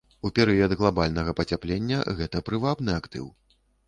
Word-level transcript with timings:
У 0.27 0.29
перыяд 0.37 0.71
глабальнага 0.79 1.35
пацяплення 1.39 1.99
гэта 2.21 2.41
прывабны 2.47 2.91
актыў. 3.03 3.29